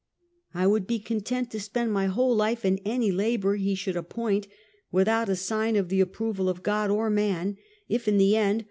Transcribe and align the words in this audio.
I 0.55 0.65
would 0.65 0.87
be 0.87 0.97
content 0.97 1.51
to 1.51 1.59
spend 1.59 1.93
my 1.93 2.07
whole 2.07 2.35
life 2.35 2.65
in 2.65 2.79
any 2.79 3.11
labor 3.11 3.55
he 3.55 3.75
should 3.75 3.95
appoint, 3.95 4.47
without 4.91 5.29
a 5.29 5.35
sign 5.35 5.75
of 5.75 5.89
the 5.89 6.01
approval 6.01 6.49
of 6.49 6.63
God 6.63 6.89
or 6.89 7.11
man, 7.11 7.57
if, 7.87 8.07
in 8.07 8.17
the 8.17 8.35
end, 8.35 8.49
Join 8.53 8.57
Ciiuech. 8.59 8.59